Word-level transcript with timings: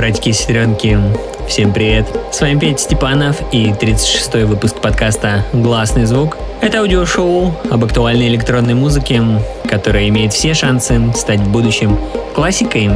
Братики 0.00 0.30
и 0.30 0.32
сестренки, 0.32 0.98
всем 1.46 1.74
привет! 1.74 2.06
С 2.32 2.40
вами 2.40 2.58
Петя 2.58 2.78
Степанов 2.78 3.36
и 3.52 3.66
36-й 3.66 4.44
выпуск 4.44 4.80
подкаста 4.80 5.44
«Гласный 5.52 6.06
звук». 6.06 6.38
Это 6.62 6.78
аудиошоу 6.78 7.54
об 7.70 7.84
актуальной 7.84 8.28
электронной 8.28 8.72
музыке, 8.72 9.22
которая 9.68 10.08
имеет 10.08 10.32
все 10.32 10.54
шансы 10.54 10.98
стать 11.14 11.40
в 11.40 11.50
будущем 11.50 11.98
классикой. 12.34 12.88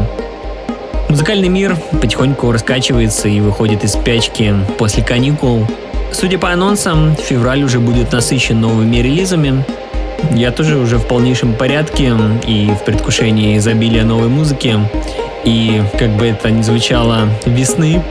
Музыкальный 1.11 1.49
мир 1.49 1.77
потихоньку 2.01 2.51
раскачивается 2.51 3.29
и 3.29 3.39
выходит 3.41 3.85
из 3.85 3.93
спячки 3.93 4.55
после 4.79 5.05
каникул. 5.05 5.67
Судя 6.11 6.39
по 6.39 6.51
анонсам, 6.51 7.17
февраль 7.17 7.65
уже 7.65 7.81
будет 7.81 8.13
насыщен 8.13 8.59
новыми 8.63 8.97
релизами, 8.97 9.63
я 10.31 10.53
тоже 10.53 10.79
уже 10.79 10.97
в 10.97 11.07
полнейшем 11.07 11.53
порядке 11.53 12.15
и 12.47 12.71
в 12.71 12.83
предвкушении 12.87 13.59
изобилия 13.59 14.05
новой 14.05 14.29
музыки 14.29 14.81
и, 15.45 15.83
как 15.99 16.11
бы 16.11 16.27
это 16.27 16.51
ни 16.51 16.63
звучало, 16.63 17.29
весны. 17.47 18.03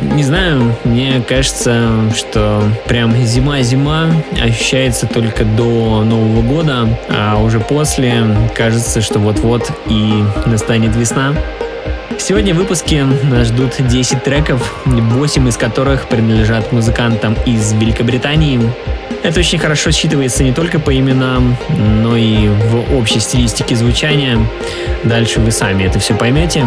Не 0.00 0.24
знаю, 0.24 0.74
мне 0.84 1.22
кажется, 1.26 1.88
что 2.14 2.62
прям 2.86 3.16
зима-зима 3.16 4.10
ощущается 4.42 5.06
только 5.06 5.44
до 5.44 6.02
Нового 6.04 6.42
года, 6.42 6.88
а 7.08 7.38
уже 7.42 7.60
после 7.60 8.24
кажется, 8.54 9.00
что 9.00 9.18
вот-вот 9.18 9.70
и 9.86 10.22
настанет 10.44 10.94
весна. 10.94 11.34
Сегодня 12.18 12.54
в 12.54 12.58
выпуске 12.58 13.04
нас 13.04 13.48
ждут 13.48 13.74
10 13.78 14.22
треков, 14.22 14.74
8 14.84 15.48
из 15.48 15.56
которых 15.56 16.08
принадлежат 16.08 16.72
музыкантам 16.72 17.36
из 17.46 17.72
Великобритании. 17.72 18.60
Это 19.22 19.40
очень 19.40 19.58
хорошо 19.58 19.90
считывается 19.90 20.42
не 20.42 20.52
только 20.52 20.78
по 20.78 20.96
именам, 20.96 21.56
но 21.68 22.16
и 22.16 22.48
в 22.48 22.96
общей 22.96 23.20
стилистике 23.20 23.76
звучания. 23.76 24.38
Дальше 25.04 25.40
вы 25.40 25.50
сами 25.50 25.84
это 25.84 25.98
все 25.98 26.14
поймете. 26.14 26.64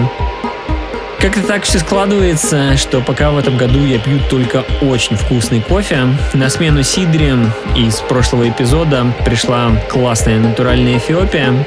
Как-то 1.19 1.41
так 1.41 1.63
все 1.63 1.79
складывается, 1.79 2.77
что 2.77 3.01
пока 3.01 3.31
в 3.31 3.37
этом 3.37 3.57
году 3.57 3.85
я 3.85 3.99
пью 3.99 4.19
только 4.29 4.63
очень 4.81 5.17
вкусный 5.17 5.59
кофе, 5.59 6.07
на 6.33 6.49
смену 6.49 6.81
сидре 6.81 7.35
из 7.75 7.95
прошлого 7.95 8.47
эпизода 8.47 9.05
пришла 9.25 9.71
классная 9.89 10.39
натуральная 10.39 10.97
Эфиопия, 10.97 11.65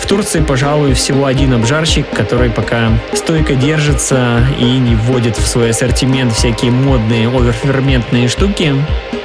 в 0.00 0.06
Турции, 0.06 0.40
пожалуй, 0.40 0.94
всего 0.94 1.26
один 1.26 1.52
обжарщик, 1.52 2.08
который 2.08 2.50
пока 2.50 2.92
стойко 3.12 3.54
держится 3.54 4.40
и 4.58 4.64
не 4.64 4.94
вводит 4.94 5.36
в 5.36 5.46
свой 5.46 5.70
ассортимент 5.70 6.32
всякие 6.32 6.70
модные 6.70 7.28
оверферментные 7.28 8.28
штуки. 8.28 8.74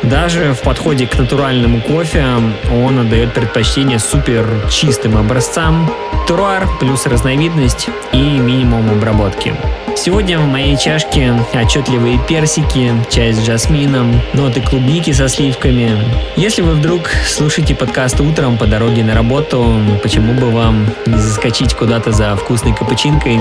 Даже 0.02 0.54
в 0.54 0.62
подходе 0.62 1.08
к 1.08 1.18
натуральному 1.18 1.80
кофе 1.80 2.26
он 2.72 3.00
отдает 3.00 3.34
предпочтение 3.34 4.00
супер 4.00 4.46
чистым 4.70 5.16
образцам, 5.16 5.90
туруар 6.28 6.68
плюс 6.80 7.06
разновидность 7.06 7.90
и 8.12 8.18
минимум 8.18 8.90
обработки. 8.92 9.54
Сегодня 9.96 10.40
в 10.40 10.48
моей 10.48 10.76
чашке 10.76 11.34
отчетливые 11.54 12.20
персики, 12.28 12.92
чай 13.10 13.32
с 13.32 13.40
джасмином, 13.40 14.20
ноты 14.34 14.60
клубники 14.60 15.12
со 15.12 15.30
сливками. 15.30 15.92
Если 16.36 16.62
вы 16.62 16.74
вдруг 16.74 17.10
слушаете 17.28 17.76
подкаст 17.76 18.20
утром 18.20 18.58
по 18.58 18.66
дороге 18.66 19.04
на 19.04 19.14
работу, 19.14 19.80
почему 20.02 20.34
бы 20.34 20.50
вам 20.50 20.88
не 21.06 21.18
заскочить 21.18 21.74
куда-то 21.76 22.12
за 22.12 22.36
вкусной 22.36 22.76
капучинкой? 22.76 23.40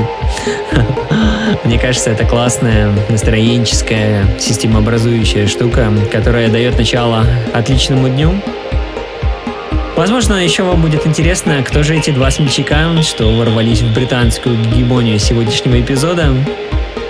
Мне 1.64 1.78
кажется, 1.78 2.10
это 2.10 2.24
классная 2.24 2.92
настроенческая, 3.08 4.38
системообразующая 4.38 5.46
штука, 5.46 5.92
которая 6.12 6.48
дает 6.48 6.76
начало 6.76 7.24
отличному 7.52 8.08
дню. 8.08 8.34
Возможно, 9.96 10.42
еще 10.42 10.62
вам 10.62 10.80
будет 10.80 11.06
интересно, 11.06 11.62
кто 11.62 11.82
же 11.82 11.94
эти 11.94 12.10
два 12.10 12.30
смельчака, 12.30 13.02
что 13.02 13.30
ворвались 13.36 13.82
в 13.82 13.92
британскую 13.92 14.56
гегемонию 14.56 15.18
сегодняшнего 15.18 15.80
эпизода. 15.80 16.34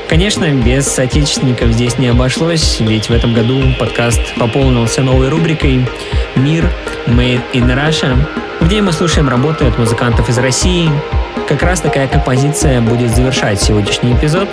Конечно, 0.09 0.51
без 0.51 0.89
соотечественников 0.89 1.71
здесь 1.71 1.97
не 1.99 2.09
обошлось, 2.09 2.81
ведь 2.81 3.09
в 3.09 3.13
этом 3.13 3.35
году 3.35 3.63
подкаст 3.79 4.21
пополнился 4.37 5.01
новой 5.03 5.29
рубрикой 5.29 5.87
«Мир 6.35 6.69
Made 7.07 7.41
in 7.55 7.73
Russia», 7.73 8.17
где 8.61 8.83
мы 8.83 8.93
слушаем 8.93 9.29
работы 9.29 9.65
от 9.65 9.79
музыкантов 9.79 10.29
из 10.29 10.39
России. 10.39 10.91
Как 11.49 11.63
раз 11.63 11.81
такая 11.81 12.09
композиция 12.09 12.81
будет 12.81 13.15
завершать 13.15 13.63
сегодняшний 13.63 14.13
эпизод. 14.13 14.49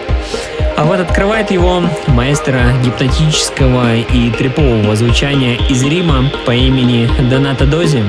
А 0.80 0.86
вот 0.86 1.02
открывает 1.02 1.52
его 1.52 1.84
маэстро 2.08 2.58
гипнотического 2.86 3.98
и 3.98 4.32
трипового 4.32 4.96
звучания 4.96 5.58
из 5.68 5.84
Рима 5.84 6.32
по 6.46 6.52
имени 6.52 7.10
Доната 7.30 7.66
Дози. 7.66 8.02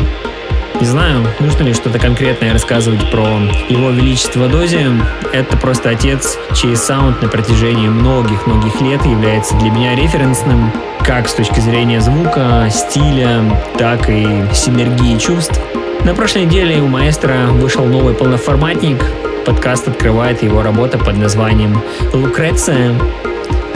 Не 0.79 0.87
знаю, 0.87 1.27
нужно 1.41 1.65
ли 1.65 1.75
что-то 1.75 1.99
конкретное 1.99 2.53
рассказывать 2.53 3.11
про 3.11 3.27
его 3.69 3.91
величество 3.91 4.47
Дози. 4.47 4.87
Это 5.33 5.57
просто 5.57 5.91
отец, 5.91 6.39
чей 6.55 6.77
саунд 6.77 7.21
на 7.21 7.29
протяжении 7.29 7.89
многих-многих 7.89 8.81
лет 8.81 9.05
является 9.05 9.57
для 9.57 9.73
меня 9.73 9.97
референсным, 9.97 10.71
как 11.05 11.29
с 11.29 11.35
точки 11.35 11.59
зрения 11.59 12.01
звука, 12.01 12.69
стиля, 12.71 13.43
так 13.79 14.09
и 14.09 14.45
синергии 14.55 15.19
чувств. 15.19 15.61
На 16.05 16.15
прошлой 16.15 16.45
неделе 16.45 16.81
у 16.81 16.87
маэстро 16.87 17.49
вышел 17.51 17.85
новый 17.85 18.15
полноформатник, 18.15 19.05
подкаст 19.45 19.89
открывает 19.89 20.43
его 20.43 20.62
работа 20.62 20.99
под 20.99 21.17
названием 21.17 21.81
«Лукреция». 22.12 22.95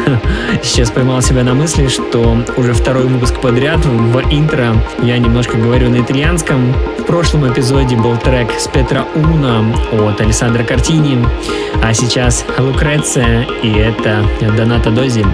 Сейчас 0.62 0.90
поймал 0.90 1.22
себя 1.22 1.44
на 1.44 1.54
мысли, 1.54 1.88
что 1.88 2.36
уже 2.56 2.72
второй 2.72 3.04
выпуск 3.06 3.40
подряд 3.40 3.84
в 3.84 4.20
интро 4.30 4.74
я 5.02 5.18
немножко 5.18 5.56
говорю 5.56 5.90
на 5.90 6.00
итальянском. 6.00 6.72
В 6.98 7.04
прошлом 7.04 7.50
эпизоде 7.50 7.96
был 7.96 8.16
трек 8.16 8.50
с 8.58 8.66
Петра 8.68 9.06
Уна 9.14 9.64
от 9.92 10.20
Александра 10.20 10.62
Картини, 10.64 11.24
а 11.82 11.92
сейчас 11.94 12.44
Лукреция 12.58 13.46
и 13.62 13.72
это 13.72 14.24
Доната 14.56 14.90
Дози. 14.90 15.24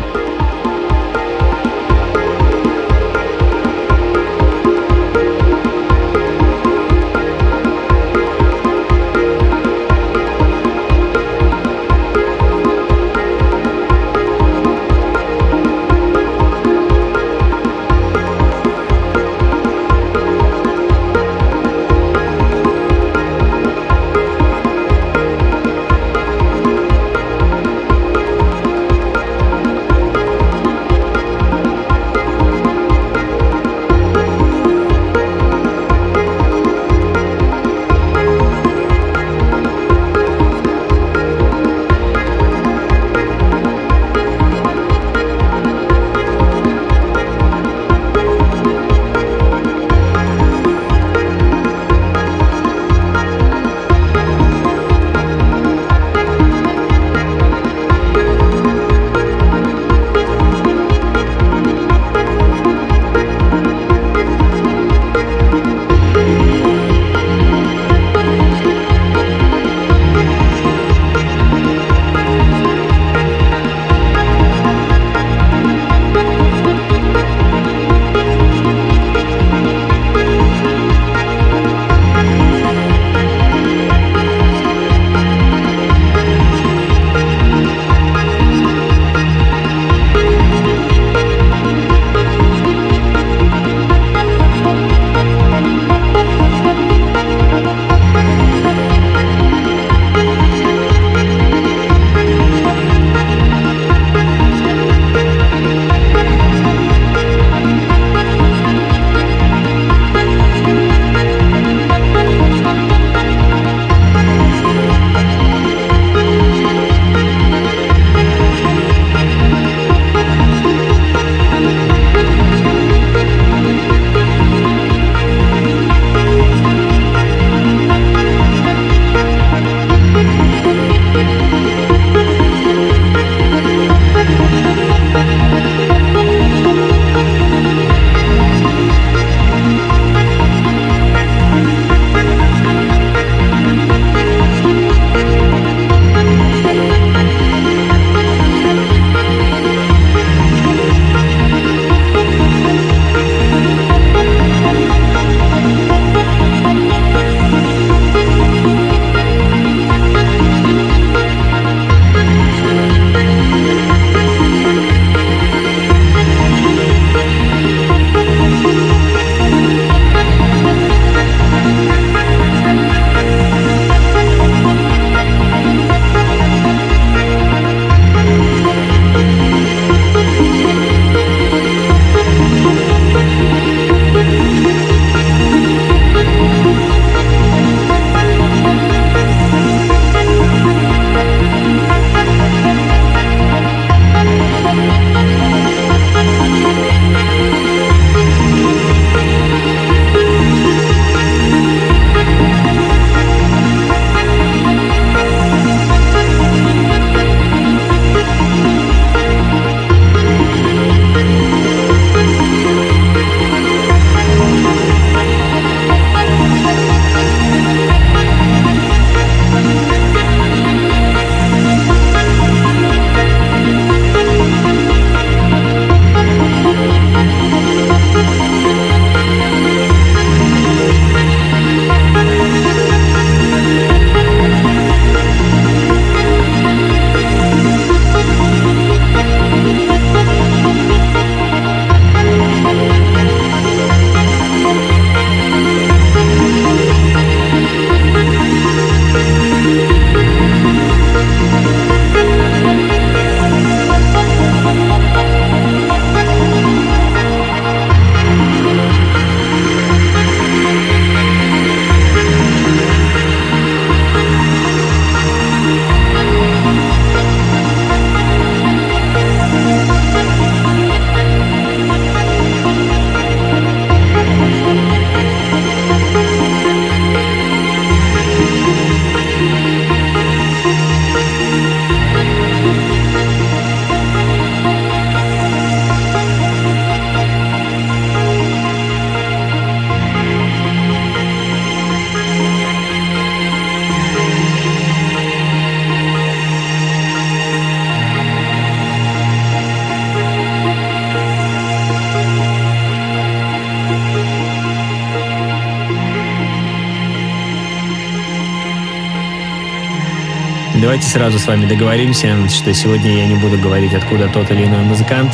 Давайте 311.00 311.18
сразу 311.18 311.38
с 311.38 311.46
вами 311.46 311.64
договоримся, 311.64 312.46
что 312.48 312.74
сегодня 312.74 313.16
я 313.16 313.26
не 313.26 313.36
буду 313.36 313.56
говорить, 313.56 313.94
откуда 313.94 314.28
тот 314.28 314.50
или 314.50 314.64
иной 314.64 314.82
музыкант, 314.82 315.32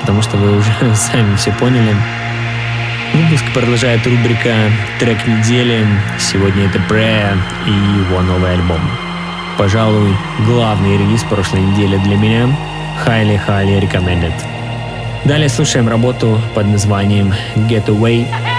потому 0.00 0.20
что 0.20 0.36
вы 0.36 0.56
уже 0.58 0.72
сами 0.94 1.36
все 1.36 1.52
поняли. 1.52 1.94
Выпуск 3.14 3.44
продолжает 3.54 4.04
рубрика 4.04 4.52
«Трек 4.98 5.24
недели». 5.28 5.86
Сегодня 6.18 6.66
это 6.66 6.78
Prayer 6.78 7.38
и 7.66 7.70
его 7.70 8.20
новый 8.20 8.54
альбом. 8.54 8.80
Пожалуй, 9.56 10.12
главный 10.44 10.98
релиз 10.98 11.22
прошлой 11.22 11.60
недели 11.60 11.98
для 11.98 12.16
меня. 12.16 12.48
Highly, 13.06 13.40
highly 13.46 13.80
recommended. 13.80 14.32
Далее 15.24 15.48
слушаем 15.48 15.88
работу 15.88 16.40
под 16.54 16.66
названием 16.66 17.32
Getaway. 17.54 18.26
Away 18.26 18.55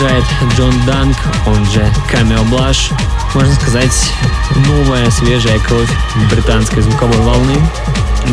продолжает 0.00 0.24
Джон 0.56 0.74
Данк, 0.86 1.16
он 1.46 1.64
же 1.66 1.86
Камео 2.10 2.42
Блаш. 2.44 2.90
Можно 3.34 3.52
сказать, 3.54 4.12
новая 4.66 5.10
свежая 5.10 5.58
кровь 5.58 5.90
британской 6.30 6.82
звуковой 6.82 7.18
волны. 7.18 7.54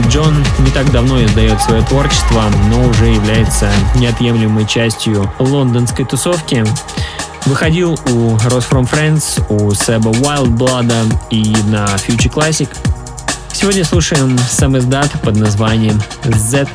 Джон 0.08 0.46
не 0.60 0.72
так 0.72 0.90
давно 0.92 1.24
издает 1.24 1.62
свое 1.62 1.82
творчество, 1.84 2.46
но 2.70 2.88
уже 2.88 3.08
является 3.08 3.70
неотъемлемой 3.96 4.66
частью 4.66 5.30
лондонской 5.40 6.06
тусовки. 6.06 6.66
Выходил 7.46 7.94
у 8.12 8.36
Rose 8.38 8.66
From 8.70 8.90
Friends, 8.90 9.44
у 9.50 9.74
Себа 9.74 10.12
Wildblood 10.12 11.18
и 11.32 11.56
на 11.70 11.86
Future 11.96 12.32
Classic. 12.32 12.70
Сегодня 13.52 13.84
слушаем 13.84 14.38
сам 14.38 14.78
издат 14.78 15.12
под 15.22 15.36
названием 15.36 16.02
Z 16.24 16.68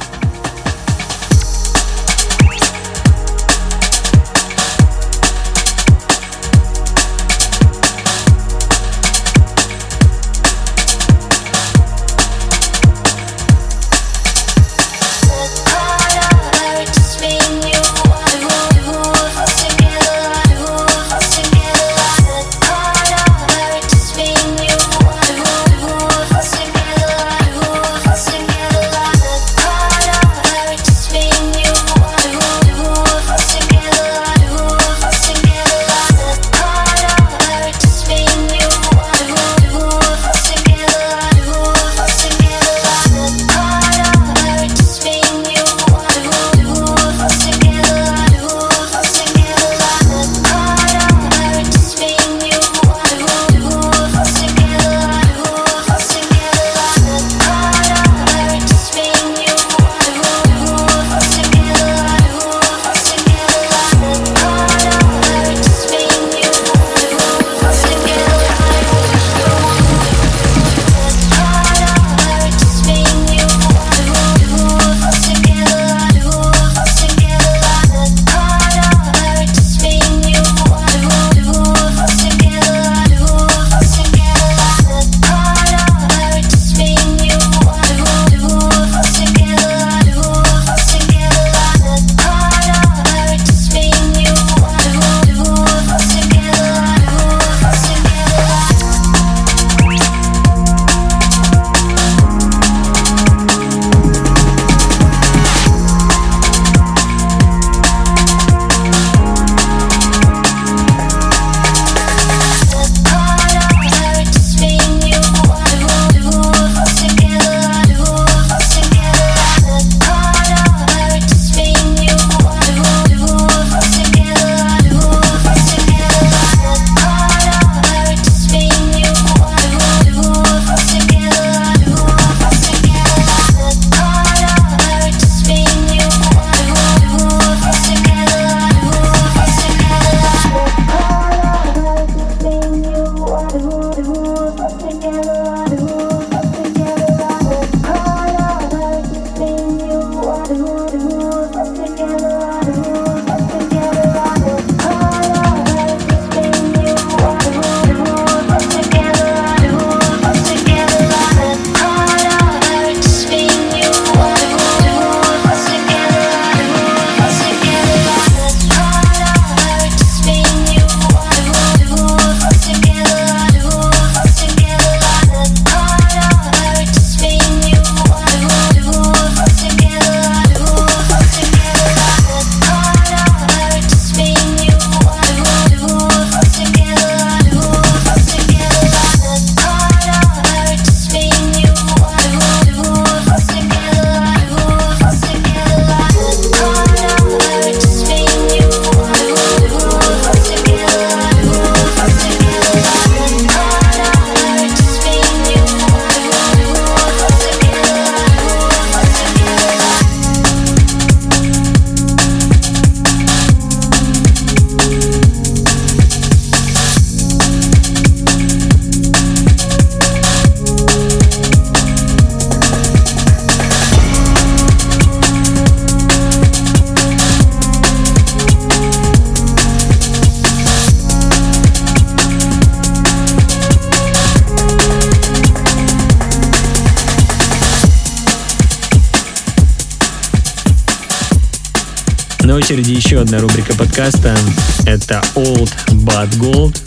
На 242.52 242.58
очереди 242.58 242.92
еще 242.92 243.18
одна 243.18 243.38
рубрика 243.38 243.74
подкаста. 243.74 244.36
Это 244.84 245.22
Old 245.34 245.72
But 245.88 246.28
Gold. 246.36 246.78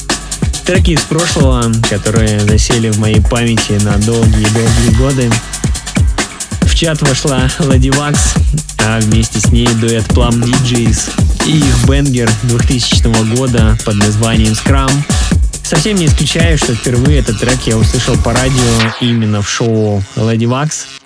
Треки 0.63 0.91
из 0.91 1.01
прошлого, 1.01 1.73
которые 1.89 2.39
засели 2.41 2.91
в 2.91 2.99
моей 2.99 3.19
памяти 3.19 3.71
на 3.84 3.97
долгие-долгие 3.97 4.95
годы. 4.95 5.32
В 6.62 6.75
чат 6.75 7.01
вошла 7.01 7.47
Lady 7.58 7.89
Wax, 7.89 8.15
а 8.86 8.99
вместе 8.99 9.39
с 9.39 9.47
ней 9.47 9.67
дуэт 9.82 10.06
Plum 10.10 10.39
DJs 10.43 11.47
и 11.47 11.58
их 11.58 11.86
бенгер 11.88 12.30
2000 12.43 13.36
года 13.36 13.75
под 13.84 13.95
названием 13.95 14.54
Scrum. 14.54 14.91
Совсем 15.63 15.97
не 15.97 16.06
исключаю, 16.06 16.60
что 16.60 16.75
впервые 16.75 17.21
этот 17.21 17.39
трек 17.39 17.58
я 17.65 17.75
услышал 17.75 18.15
по 18.17 18.34
радио 18.34 18.93
именно 19.01 19.41
в 19.41 19.49
шоу 19.49 20.04
Lady 20.15 20.45
Wax. 20.45 21.05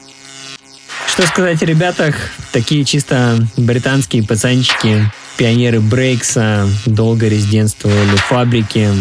Что 1.19 1.27
сказать 1.27 1.61
о 1.61 1.65
ребятах? 1.65 2.15
Такие 2.53 2.85
чисто 2.85 3.45
британские 3.57 4.23
пацанчики. 4.23 5.11
пионеры 5.37 5.81
брейкса, 5.81 6.65
долго 6.85 7.27
резидентствовали 7.27 8.15
в 8.15 8.21
фабрике, 8.21 8.93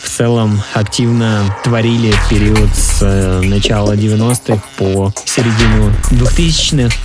в 0.00 0.08
целом 0.08 0.62
активно 0.74 1.52
творили 1.64 2.14
период 2.30 2.70
с 2.72 2.98
э, 3.02 3.40
начала 3.40 3.96
90-х 3.96 4.62
по 4.76 5.12
середину 5.24 5.92
2000-х. 6.12 6.96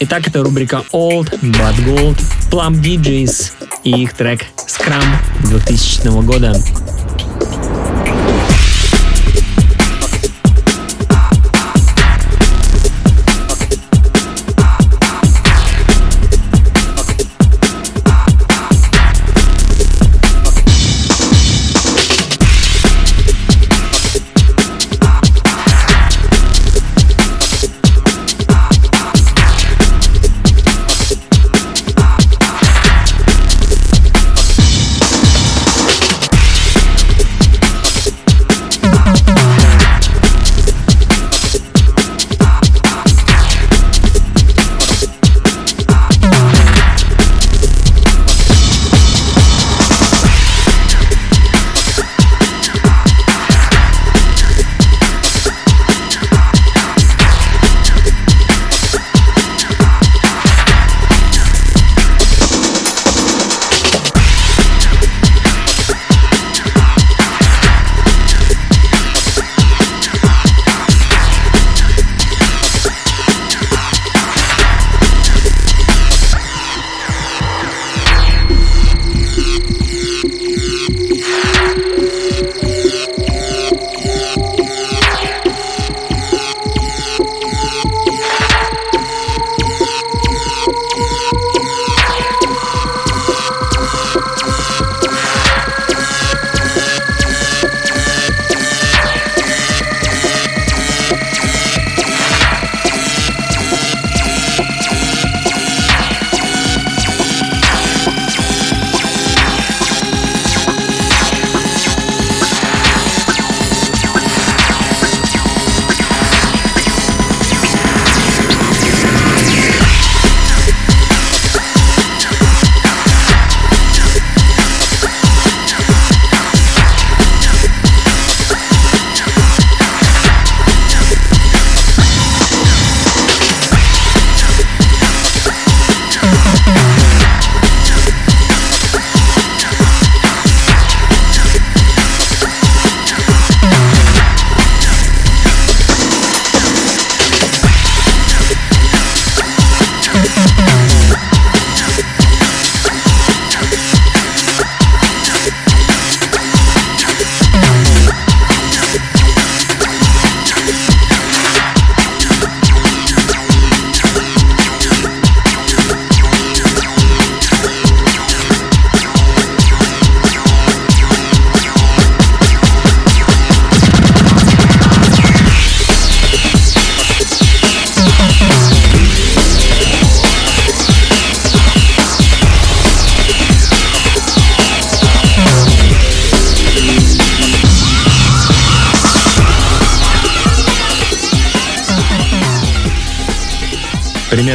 Итак, 0.00 0.28
это 0.28 0.42
рубрика 0.42 0.84
Old 0.92 1.30
But 1.40 1.82
Gold, 1.86 2.20
Plump 2.50 2.82
DJs 2.82 3.52
и 3.84 4.02
их 4.02 4.12
трек 4.12 4.42
Scrum 4.58 5.02
2000 5.48 6.22
года. 6.22 6.54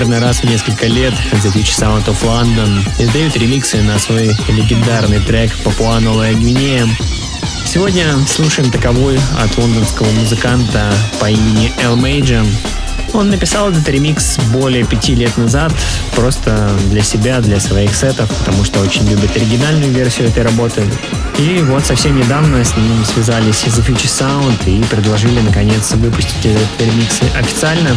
Примерно 0.07 0.25
раз 0.25 0.39
в 0.39 0.45
несколько 0.45 0.87
лет 0.87 1.13
Future 1.33 1.63
Sound 1.63 2.05
of 2.05 2.23
London 2.23 2.81
издают 2.97 3.35
ремиксы 3.35 3.81
на 3.81 3.99
свой 3.99 4.27
легендарный 4.47 5.19
трек 5.19 5.51
«Папуа 5.65 5.99
Новая 5.99 6.33
Гвинея». 6.33 6.87
Сегодня 7.65 8.05
слушаем 8.25 8.71
таковой 8.71 9.19
от 9.37 9.57
лондонского 9.57 10.09
музыканта 10.11 10.93
по 11.19 11.29
имени 11.29 11.73
Эл 11.83 11.97
Мейджа. 11.97 12.41
Он 13.13 13.29
написал 13.29 13.69
этот 13.69 13.89
ремикс 13.89 14.37
более 14.53 14.85
пяти 14.85 15.13
лет 15.13 15.35
назад, 15.37 15.73
просто 16.15 16.71
для 16.89 17.03
себя, 17.03 17.41
для 17.41 17.59
своих 17.59 17.93
сетов, 17.93 18.29
потому 18.39 18.63
что 18.63 18.79
очень 18.79 19.09
любит 19.09 19.35
оригинальную 19.35 19.91
версию 19.91 20.29
этой 20.29 20.43
работы. 20.43 20.83
И 21.37 21.59
вот 21.63 21.85
совсем 21.85 22.15
недавно 22.15 22.63
с 22.63 22.77
ним 22.77 23.03
связались 23.03 23.65
из 23.65 23.77
Future 23.79 24.05
Sound 24.05 24.69
и 24.69 24.81
предложили 24.85 25.41
наконец 25.41 25.91
выпустить 25.91 26.45
этот 26.45 26.79
ремикс 26.79 27.19
официально. 27.35 27.89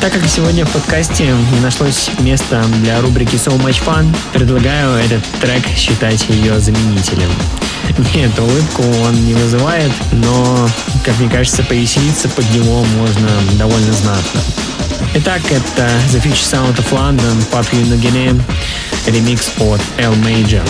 Так 0.00 0.12
как 0.12 0.28
сегодня 0.28 0.64
в 0.64 0.70
подкасте 0.70 1.34
не 1.52 1.60
нашлось 1.60 2.10
места 2.20 2.62
для 2.80 3.00
рубрики 3.00 3.34
So 3.36 3.58
Much 3.58 3.82
Fun, 3.84 4.14
предлагаю 4.32 4.96
этот 4.96 5.24
трек 5.40 5.66
считать 5.76 6.28
ее 6.28 6.60
заменителем. 6.60 7.30
Нет, 8.14 8.38
улыбку 8.38 8.82
он 9.04 9.24
не 9.24 9.34
вызывает, 9.34 9.92
но, 10.12 10.68
как 11.04 11.18
мне 11.18 11.28
кажется, 11.28 11.62
повеселиться 11.62 12.28
под 12.28 12.48
него 12.54 12.84
можно 12.96 13.28
довольно 13.58 13.92
знатно. 13.92 14.40
Итак, 15.14 15.40
это 15.50 15.88
The 16.12 16.22
Future 16.22 16.74
Sound 16.74 16.76
of 16.76 16.92
London, 16.92 17.44
Papua 17.50 17.82
New 17.82 17.98
Guinea, 17.98 18.40
ремикс 19.06 19.50
от 19.58 19.80
L 19.98 20.14
Major. 20.14 20.62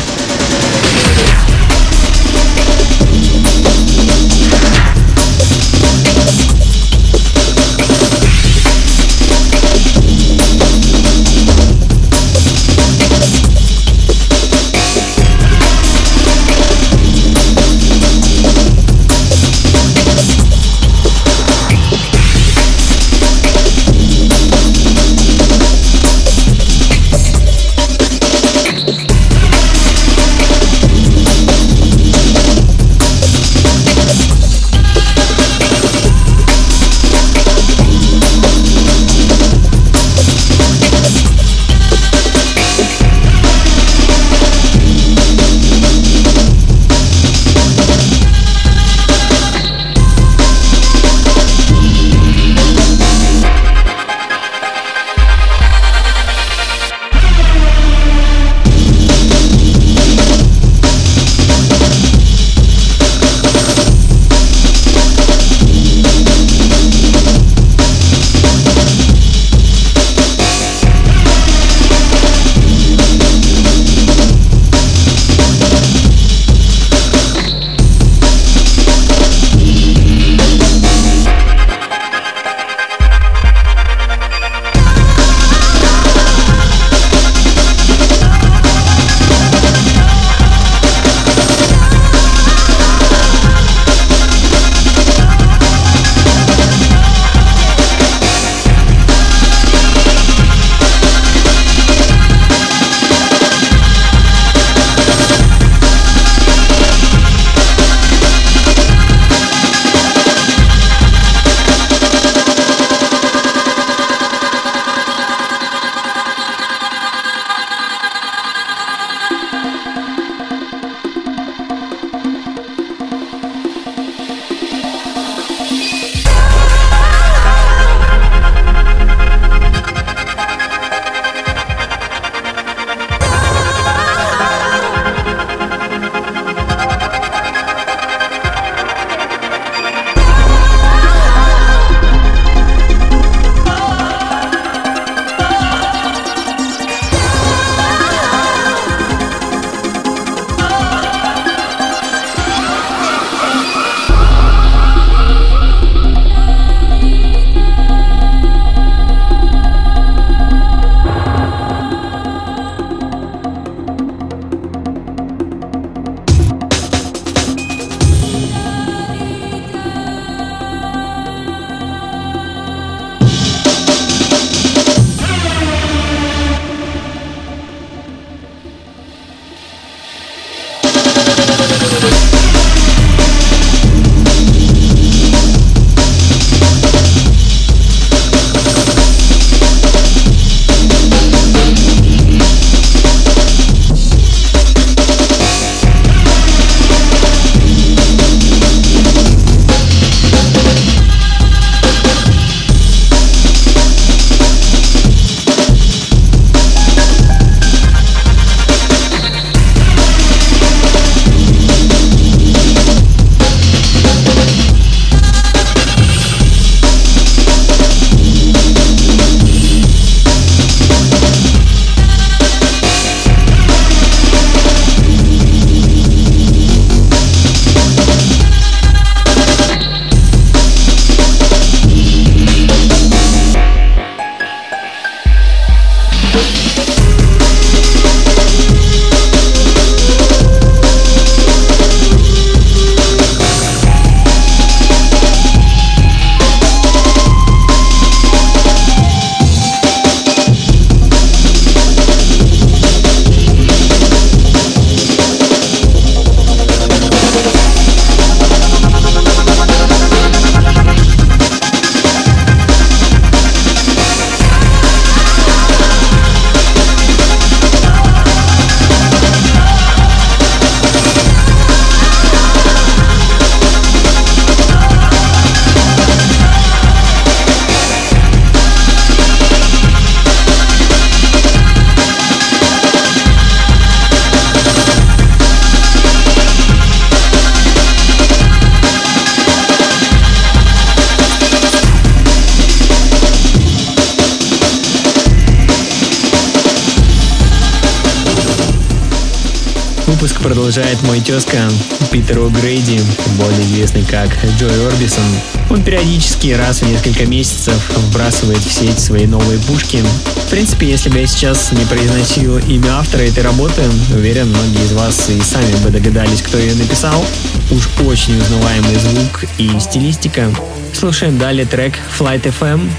Питер 302.16 302.38
О'Грейди, 302.38 302.98
более 303.36 303.60
известный 303.60 304.02
как 304.02 304.30
Джой 304.58 304.86
Орбисон. 304.86 305.22
Он 305.68 305.82
периодически 305.82 306.52
раз 306.52 306.80
в 306.80 306.88
несколько 306.88 307.26
месяцев 307.26 307.90
вбрасывает 307.94 308.56
в 308.60 308.72
сеть 308.72 308.98
свои 308.98 309.26
новые 309.26 309.58
пушки. 309.60 310.02
В 310.46 310.50
принципе, 310.50 310.88
если 310.88 311.10
бы 311.10 311.18
я 311.18 311.26
сейчас 311.26 311.72
не 311.72 311.84
произносил 311.84 312.56
имя 312.56 313.00
автора 313.00 313.20
этой 313.20 313.42
работы, 313.42 313.82
уверен, 314.14 314.48
многие 314.48 314.82
из 314.82 314.92
вас 314.92 315.28
и 315.28 315.38
сами 315.42 315.76
бы 315.84 315.90
догадались, 315.90 316.40
кто 316.40 316.56
ее 316.56 316.74
написал. 316.74 317.22
Уж 317.70 317.86
очень 318.06 318.40
узнаваемый 318.40 318.94
звук 318.94 319.44
и 319.58 319.78
стилистика. 319.78 320.50
Слушаем 320.94 321.36
далее 321.36 321.66
трек 321.66 321.98
Flight 322.18 322.44
FM, 322.44 322.90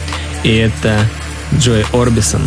и 0.44 0.58
это 0.58 1.10
Джой 1.56 1.88
Орбисон. 1.92 2.44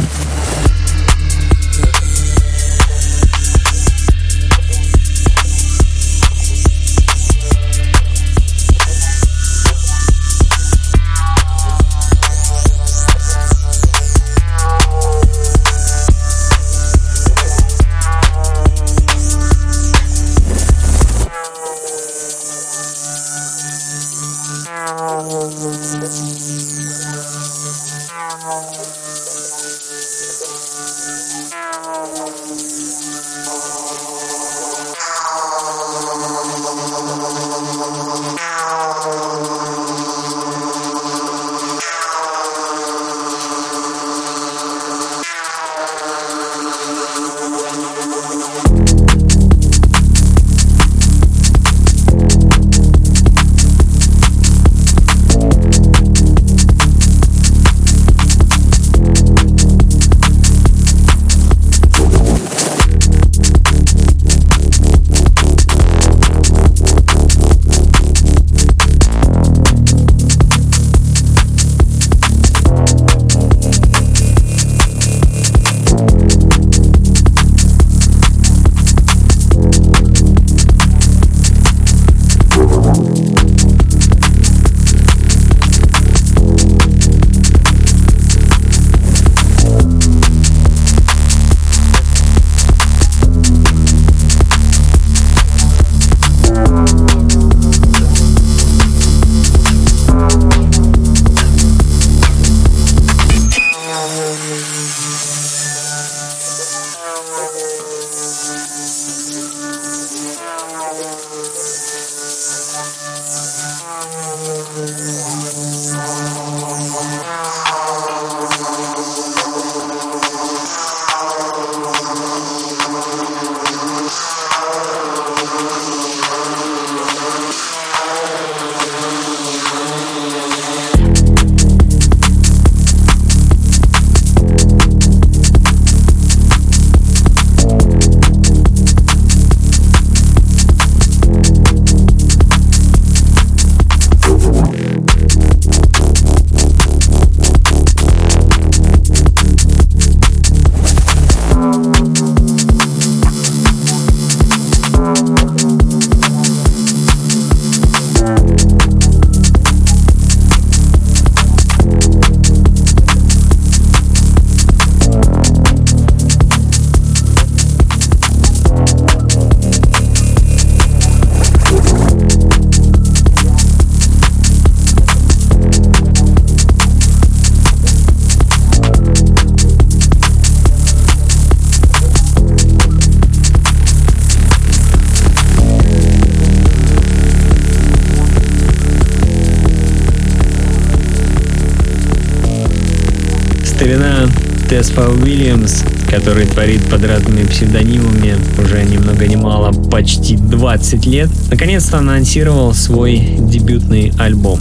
Тесфа 194.80 195.10
Уильямс, 195.10 195.82
который 196.08 196.46
творит 196.46 196.88
под 196.88 197.04
разными 197.04 197.44
псевдонимами 197.44 198.34
уже 198.56 198.82
ни 198.84 198.96
много 198.96 199.26
ни 199.26 199.36
мало 199.36 199.72
почти 199.72 200.38
20 200.38 201.04
лет, 201.04 201.28
наконец-то 201.50 201.98
анонсировал 201.98 202.72
свой 202.72 203.18
дебютный 203.40 204.10
альбом. 204.18 204.60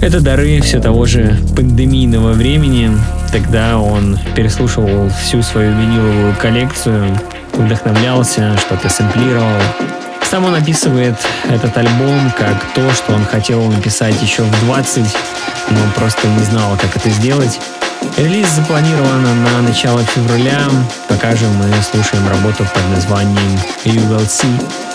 Это 0.00 0.20
дары 0.20 0.60
все 0.60 0.78
того 0.78 1.06
же 1.06 1.36
пандемийного 1.56 2.34
времени. 2.34 2.92
Тогда 3.32 3.80
он 3.80 4.16
переслушивал 4.36 5.10
всю 5.20 5.42
свою 5.42 5.72
виниловую 5.72 6.36
коллекцию, 6.36 7.18
вдохновлялся, 7.52 8.56
что-то 8.58 8.88
сэмплировал. 8.88 9.60
Сам 10.30 10.44
он 10.44 10.54
описывает 10.54 11.16
этот 11.50 11.76
альбом 11.76 12.32
как 12.38 12.62
то, 12.76 12.92
что 12.92 13.12
он 13.12 13.24
хотел 13.24 13.60
написать 13.64 14.22
еще 14.22 14.44
в 14.44 14.66
20, 14.66 15.04
но 15.70 15.78
просто 15.96 16.28
не 16.28 16.44
знал, 16.44 16.78
как 16.80 16.96
это 16.96 17.10
сделать. 17.10 17.58
Релиз 18.16 18.48
запланирован 18.48 19.44
на 19.44 19.60
начало 19.60 20.02
февраля. 20.02 20.66
Пока 21.06 21.36
же 21.36 21.46
мы 21.48 21.70
слушаем 21.82 22.26
работу 22.28 22.64
под 22.64 22.88
названием 22.88 23.58
You 23.84 24.08
Will 24.08 24.26
See. 24.26 24.85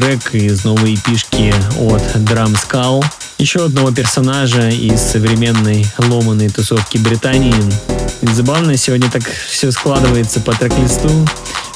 Трек 0.00 0.32
из 0.32 0.62
новой 0.62 0.96
пишки 0.96 1.52
от 1.80 2.02
Drum 2.22 2.54
Skull, 2.54 3.04
еще 3.38 3.64
одного 3.64 3.90
персонажа 3.90 4.68
из 4.68 5.00
современной 5.00 5.84
ломаной 5.98 6.48
тусовки 6.50 6.98
Британии. 6.98 7.52
Забавно, 8.22 8.76
сегодня 8.76 9.10
так 9.10 9.24
все 9.24 9.72
складывается 9.72 10.38
по 10.38 10.52
трек-листу, 10.52 11.10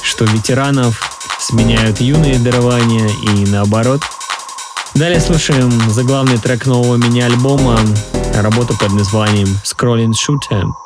что 0.01 0.23
ветеранов 0.23 1.01
сменяют 1.37 1.99
юные 1.99 2.39
дарования 2.39 3.09
и 3.09 3.45
наоборот. 3.49 4.01
Далее 4.95 5.19
слушаем 5.19 5.69
заглавный 5.91 6.37
трек 6.37 6.65
нового 6.65 6.95
мини-альбома, 6.95 7.77
работу 8.35 8.73
под 8.79 8.93
названием 8.93 9.49
Scrolling 9.65 10.13
Shooter. 10.13 10.82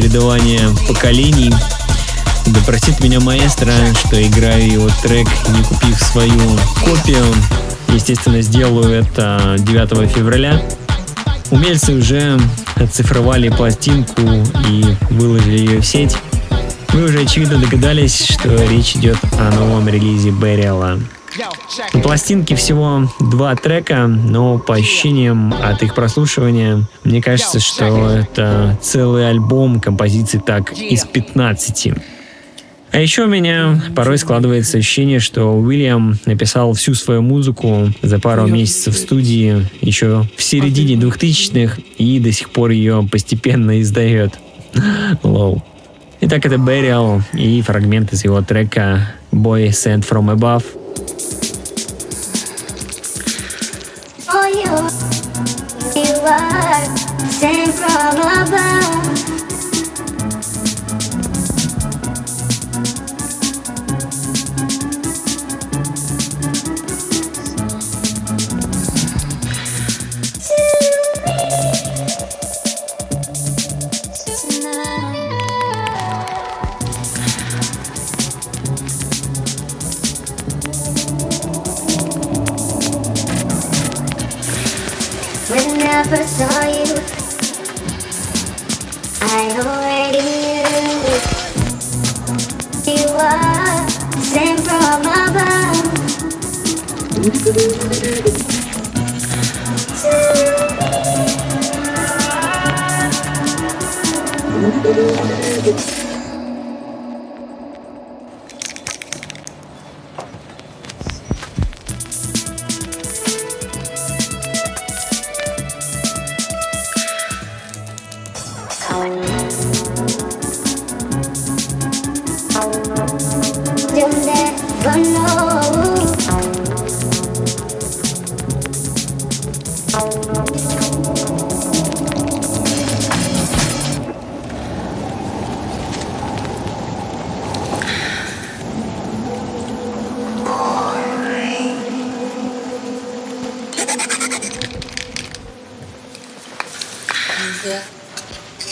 Логики 0.00 0.10
чередования 0.10 0.68
поколений. 0.88 1.52
Да 2.46 2.60
простит 2.66 3.00
меня 3.00 3.20
маэстро, 3.20 3.72
что 3.94 4.20
играю 4.22 4.72
его 4.72 4.88
трек, 5.02 5.28
не 5.48 5.62
купив 5.62 5.98
свою 5.98 6.40
копию. 6.84 7.24
Естественно, 7.88 8.40
сделаю 8.40 8.90
это 8.90 9.56
9 9.58 10.10
февраля. 10.10 10.62
Умельцы 11.50 11.92
уже 11.92 12.38
оцифровали 12.76 13.48
пластинку 13.48 14.22
и 14.68 14.84
выложили 15.10 15.58
ее 15.58 15.80
в 15.80 15.86
сеть. 15.86 16.16
Вы 16.90 17.04
уже 17.04 17.20
очевидно 17.20 17.58
догадались, 17.58 18.24
что 18.24 18.48
речь 18.66 18.96
идет 18.96 19.18
о 19.38 19.52
новом 19.54 19.88
релизе 19.88 20.30
Берриала. 20.30 20.98
На 21.94 22.00
пластинке 22.00 22.56
всего 22.56 23.08
два 23.20 23.54
трека, 23.54 24.06
но 24.06 24.58
по 24.58 24.74
ощущениям 24.74 25.54
от 25.62 25.82
их 25.82 25.94
прослушивания, 25.94 26.82
мне 27.04 27.22
кажется, 27.22 27.60
что 27.60 28.10
это 28.10 28.78
целый 28.82 29.28
альбом 29.28 29.80
композиций 29.80 30.40
так 30.44 30.72
из 30.72 31.04
15. 31.04 31.92
А 32.92 32.98
еще 32.98 33.22
у 33.22 33.28
меня 33.28 33.80
порой 33.94 34.18
складывается 34.18 34.78
ощущение, 34.78 35.20
что 35.20 35.54
Уильям 35.54 36.18
написал 36.26 36.72
всю 36.72 36.94
свою 36.94 37.22
музыку 37.22 37.88
за 38.02 38.18
пару 38.18 38.48
месяцев 38.48 38.96
в 38.96 38.98
студии 38.98 39.64
еще 39.80 40.26
в 40.36 40.42
середине 40.42 40.96
2000-х 40.96 41.80
и 41.98 42.18
до 42.18 42.32
сих 42.32 42.50
пор 42.50 42.70
ее 42.70 43.06
постепенно 43.10 43.80
издает. 43.80 44.34
Лоу. 45.22 45.62
Итак, 46.20 46.44
это 46.44 46.56
Burial 46.56 47.22
и 47.32 47.62
фрагмент 47.62 48.12
из 48.12 48.24
его 48.24 48.42
трека 48.42 49.14
Boy 49.30 49.68
Sent 49.68 50.04
From 50.08 50.34
Above– 50.36 50.64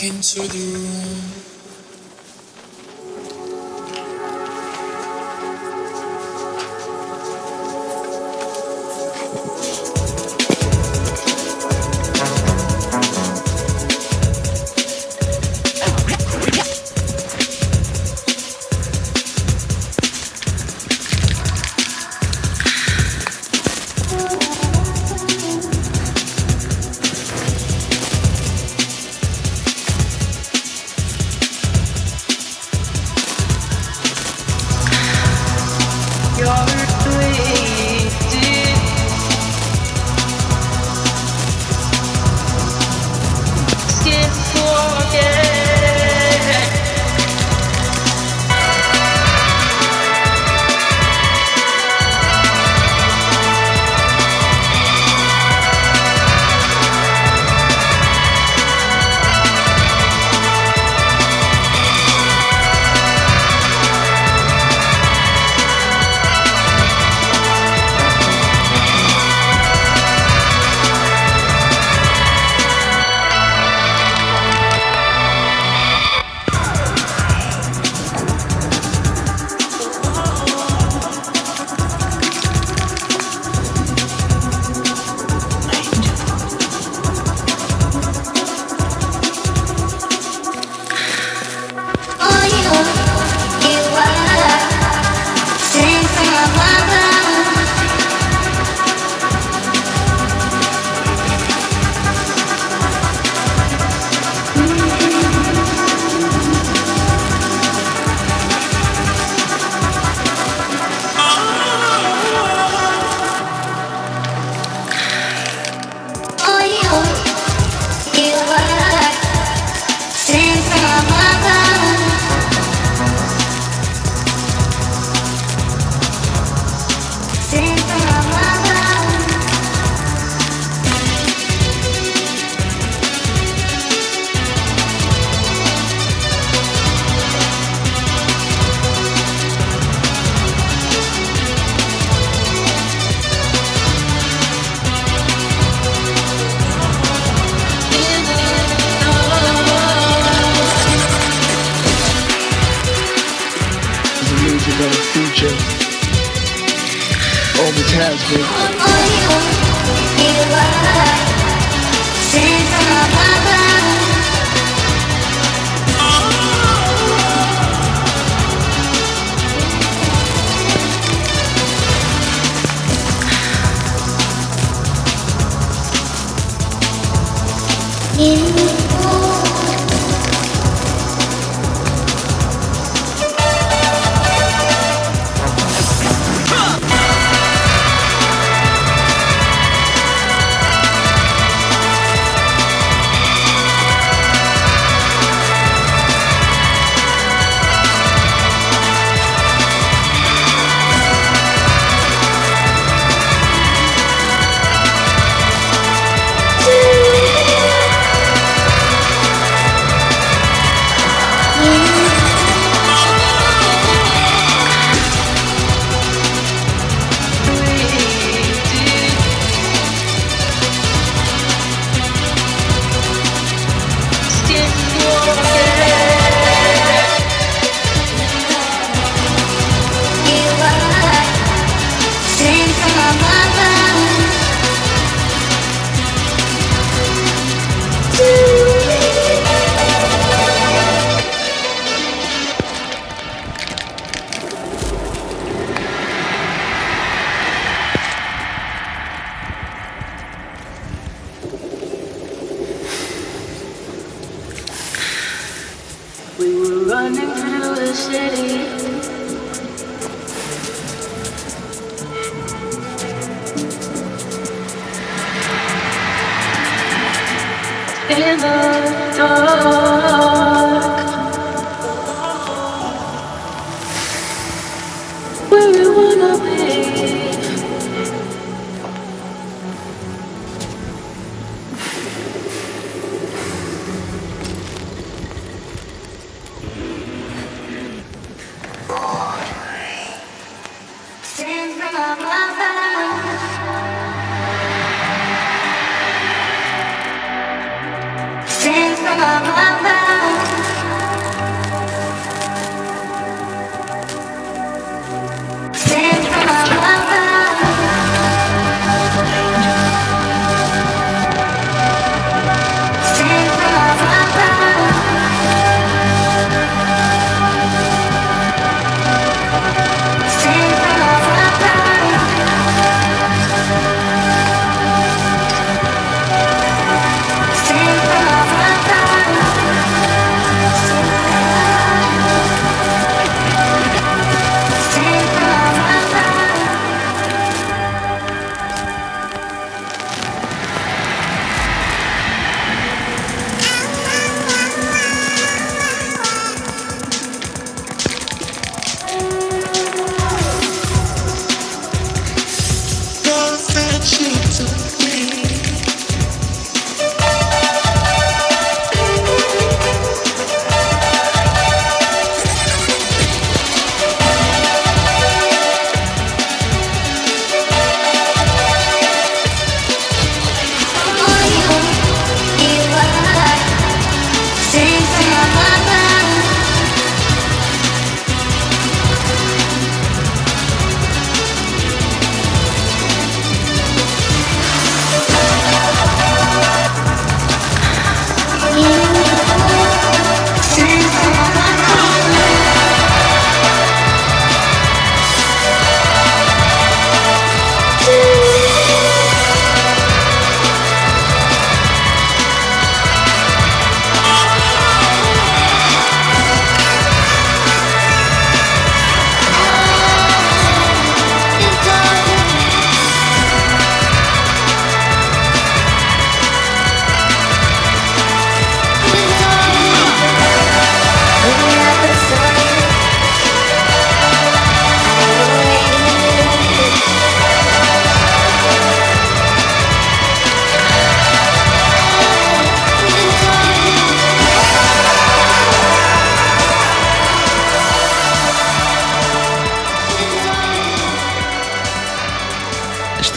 into 0.01 0.41
the 0.47 0.59
room. 0.77 1.58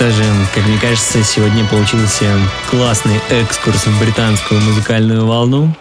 Что 0.02 0.10
же, 0.10 0.24
как 0.52 0.66
мне 0.66 0.78
кажется, 0.80 1.22
сегодня 1.22 1.64
получился 1.64 2.24
классный 2.68 3.20
экскурс 3.30 3.86
в 3.86 4.00
британскую 4.00 4.60
музыкальную 4.60 5.24
волну. 5.24 5.72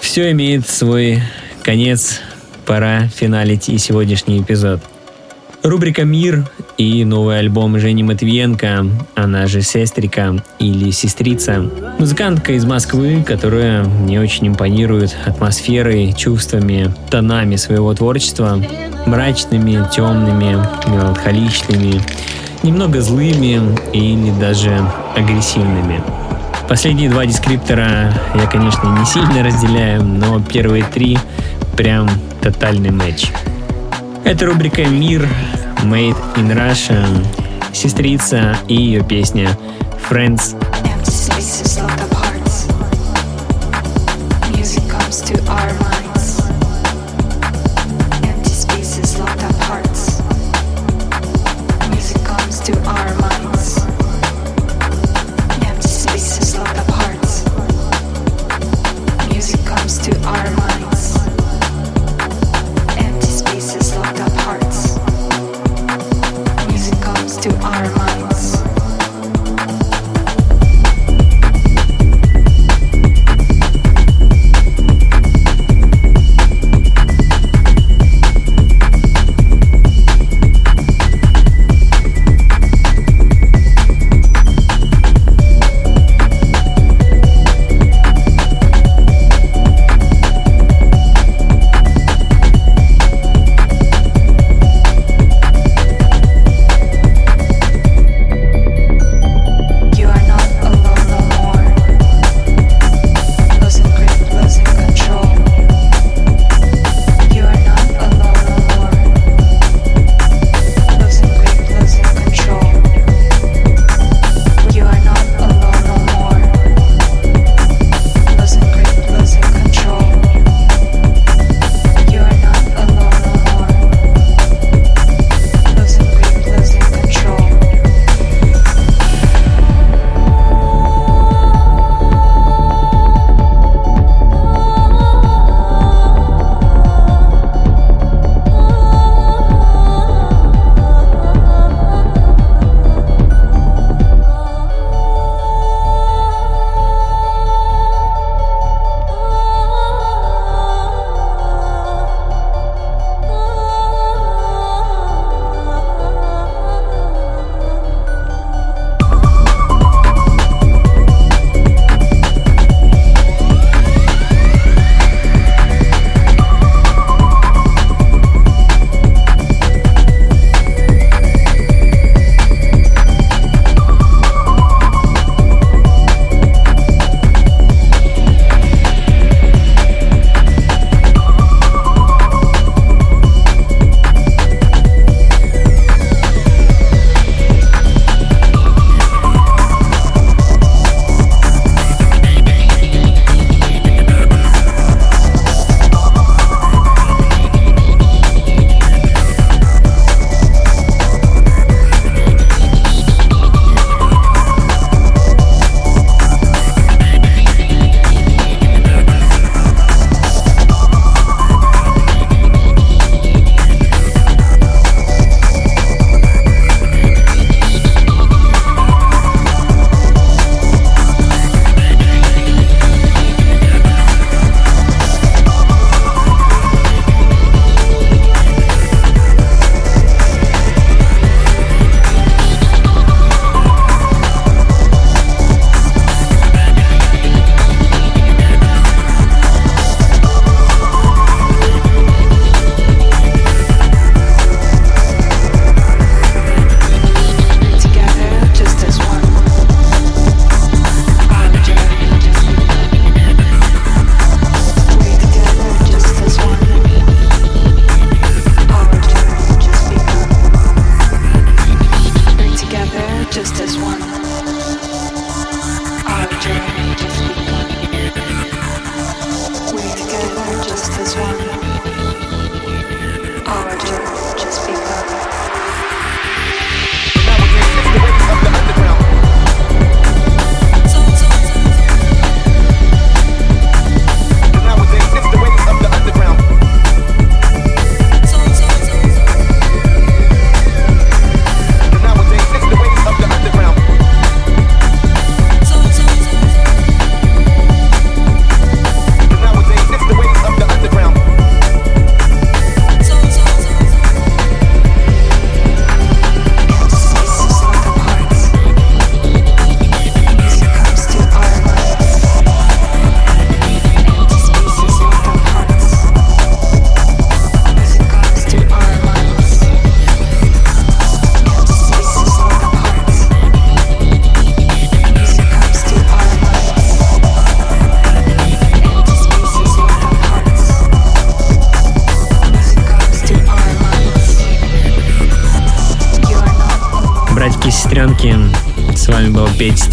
Все 0.00 0.30
имеет 0.30 0.66
свой 0.66 1.22
конец, 1.62 2.22
пора 2.64 3.08
финалить 3.08 3.68
и 3.68 3.76
сегодняшний 3.76 4.40
эпизод. 4.40 4.80
Рубрика 5.62 6.04
«Мир» 6.04 6.48
и 6.78 7.04
новый 7.04 7.40
альбом 7.40 7.78
Жени 7.78 8.02
Матвиенко, 8.02 8.86
она 9.16 9.46
же 9.46 9.60
«Сестрика» 9.60 10.42
или 10.58 10.90
«Сестрица». 10.90 11.70
Музыкантка 11.98 12.54
из 12.54 12.64
Москвы, 12.64 13.22
которая 13.22 13.84
мне 13.84 14.18
очень 14.18 14.48
импонирует 14.48 15.14
атмосферой, 15.26 16.14
чувствами, 16.14 16.90
тонами 17.10 17.56
своего 17.56 17.92
творчества, 17.92 18.64
мрачными, 19.04 19.86
темными, 19.94 20.56
меланхоличными, 20.88 22.00
немного 22.62 23.00
злыми 23.00 23.60
или 23.92 24.30
даже 24.38 24.84
агрессивными. 25.16 26.02
Последние 26.68 27.10
два 27.10 27.26
дескриптора 27.26 28.12
я, 28.34 28.46
конечно, 28.46 28.88
не 28.98 29.04
сильно 29.04 29.42
разделяю, 29.42 30.02
но 30.02 30.40
первые 30.40 30.84
три 30.84 31.18
прям 31.76 32.08
тотальный 32.40 32.90
матч. 32.90 33.30
Это 34.24 34.46
рубрика 34.46 34.84
«Мир», 34.84 35.28
«Made 35.82 36.16
in 36.36 36.54
Russia», 36.54 37.04
«Сестрица» 37.72 38.56
и 38.68 38.74
ее 38.74 39.02
песня 39.02 39.48
«Friends». 40.08 40.56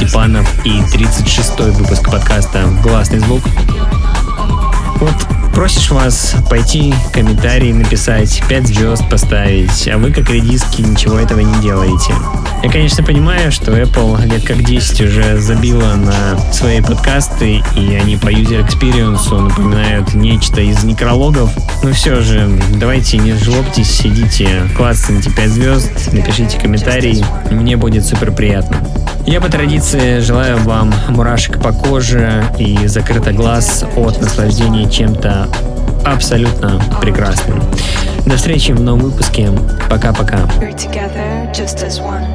Степанов 0.10 0.66
и 0.66 0.80
36-й 0.80 1.70
выпуск 1.70 2.10
подкаста 2.10 2.64
«Гласный 2.82 3.20
звук». 3.20 3.44
Вот 4.96 5.14
просишь 5.54 5.92
вас 5.92 6.34
пойти 6.50 6.92
комментарий 7.14 7.72
написать, 7.72 8.42
5 8.50 8.68
звезд 8.68 9.08
поставить, 9.08 9.88
а 9.88 10.00
вы 10.00 10.12
как 10.12 10.32
редиски 10.32 10.82
ничего 10.82 11.20
этого 11.20 11.42
не 11.42 11.62
делаете. 11.62 12.16
Я, 12.64 12.72
конечно, 12.72 13.04
понимаю, 13.04 13.52
что 13.52 13.72
Apple 13.80 14.26
лет 14.26 14.44
как 14.44 14.64
10 14.64 15.02
уже 15.02 15.38
забила 15.38 15.94
на 15.94 16.40
свои 16.52 16.82
подкасты, 16.82 17.62
и 17.76 17.94
они 17.94 18.18
по 18.18 18.30
user 18.34 18.68
experience 18.68 19.40
напоминают 19.40 20.16
нечто 20.16 20.60
из 20.60 20.84
некрологов. 20.84 21.52
Но 21.84 21.94
все 21.94 22.20
же, 22.22 22.50
давайте 22.74 23.20
не 23.20 23.34
жлобьтесь, 23.34 23.92
сидите, 23.92 24.64
классните 24.76 25.30
5 25.30 25.50
звезд, 25.50 26.14
напишите 26.14 26.60
комментарий, 26.60 27.24
мне 27.52 27.78
будет 27.78 28.06
супер 28.06 28.32
приятно. 28.32 28.89
Я 29.30 29.40
по 29.40 29.48
традиции 29.48 30.22
желаю 30.22 30.58
вам 30.58 30.92
мурашек 31.10 31.62
по 31.62 31.72
коже 31.72 32.44
и 32.58 32.88
закрытый 32.88 33.34
глаз 33.34 33.86
от 33.96 34.20
наслаждения 34.20 34.90
чем-то 34.90 35.48
абсолютно 36.04 36.82
прекрасным. 37.00 37.62
До 38.26 38.38
встречи 38.38 38.72
в 38.72 38.82
новом 38.82 39.02
выпуске. 39.02 39.52
Пока-пока. 39.88 40.38
Our 40.60 40.74
journey 40.74 41.54
just 41.54 41.78
begun. 41.78 42.29